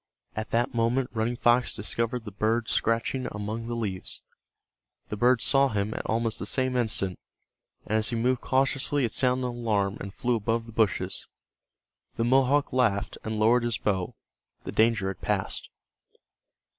At 0.35 0.49
that 0.49 0.73
moment 0.73 1.11
Running 1.13 1.35
Fox 1.35 1.75
discovered 1.75 2.25
the 2.25 2.31
bird 2.31 2.67
scratching 2.67 3.27
among 3.31 3.67
the 3.67 3.75
leaves. 3.75 4.23
The 5.09 5.15
bird 5.15 5.43
saw 5.43 5.67
him 5.67 5.93
at 5.93 6.03
almost 6.07 6.39
the 6.39 6.47
same 6.47 6.75
instant, 6.75 7.19
and 7.85 7.99
as 7.99 8.09
he 8.09 8.15
moved 8.15 8.41
cautiously 8.41 9.05
it 9.05 9.13
sounded 9.13 9.45
an 9.47 9.57
alarm 9.57 9.97
and 9.99 10.11
flew 10.11 10.35
above 10.35 10.65
the 10.65 10.71
bushes. 10.71 11.27
The 12.15 12.25
Mohawk 12.25 12.73
laughed 12.73 13.19
and 13.23 13.37
lowered 13.37 13.61
his 13.61 13.77
bow. 13.77 14.15
The 14.63 14.71
danger 14.71 15.07
had 15.09 15.21
passed. 15.21 15.69